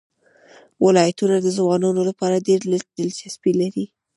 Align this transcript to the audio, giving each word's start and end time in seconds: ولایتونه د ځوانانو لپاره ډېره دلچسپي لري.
ولایتونه 0.85 1.35
د 1.41 1.47
ځوانانو 1.57 2.01
لپاره 2.09 2.43
ډېره 2.47 2.65
دلچسپي 2.99 3.51
لري. 3.61 3.85